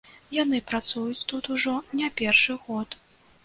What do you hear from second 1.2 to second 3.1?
тут ужо не першы год.